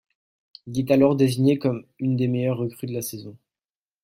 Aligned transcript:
Il 0.65 0.79
est 0.79 0.89
alors 0.89 1.15
désigné 1.15 1.59
comme 1.59 1.85
une 1.99 2.15
des 2.17 2.27
meilleures 2.27 2.57
recrues 2.57 2.87
de 2.87 2.93
la 2.93 3.03
saison. 3.03 3.37